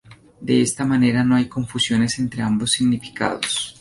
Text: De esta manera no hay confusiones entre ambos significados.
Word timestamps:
De 0.41 0.63
esta 0.63 0.83
manera 0.83 1.23
no 1.23 1.35
hay 1.35 1.47
confusiones 1.47 2.17
entre 2.17 2.41
ambos 2.41 2.71
significados. 2.71 3.69